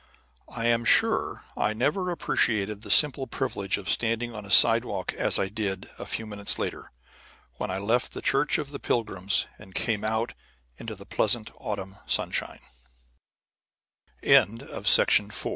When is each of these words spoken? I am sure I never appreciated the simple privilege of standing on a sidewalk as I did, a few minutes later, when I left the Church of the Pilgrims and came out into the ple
I 0.49 0.65
am 0.65 0.83
sure 0.83 1.43
I 1.55 1.73
never 1.73 2.09
appreciated 2.09 2.81
the 2.81 2.89
simple 2.89 3.27
privilege 3.27 3.77
of 3.77 3.87
standing 3.87 4.33
on 4.33 4.45
a 4.47 4.49
sidewalk 4.49 5.13
as 5.13 5.37
I 5.37 5.47
did, 5.47 5.91
a 5.99 6.07
few 6.07 6.25
minutes 6.25 6.57
later, 6.57 6.91
when 7.57 7.69
I 7.69 7.77
left 7.77 8.13
the 8.13 8.21
Church 8.23 8.57
of 8.57 8.71
the 8.71 8.79
Pilgrims 8.79 9.45
and 9.59 9.75
came 9.75 10.03
out 10.03 10.33
into 10.79 10.95
the 10.95 11.05
ple 11.05 11.29